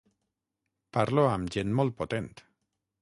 Parlo 0.97 1.27
amb 1.33 1.53
gent 1.57 1.77
molt 1.81 1.97
potent. 2.01 2.31